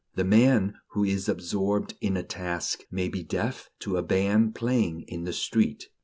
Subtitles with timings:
[0.15, 5.03] The man who is absorbed in a task may be deaf to a band playing
[5.07, 5.89] in the street.